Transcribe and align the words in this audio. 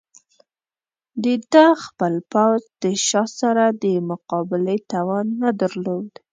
د 1.23 1.25
ده 1.51 1.67
خپل 1.85 2.13
پوځ 2.31 2.61
د 2.83 2.85
شاه 3.07 3.29
سره 3.39 3.63
د 3.83 3.85
مقابلې 4.09 4.77
توان 4.91 5.25
نه 5.41 5.49
درلود. 5.61 6.09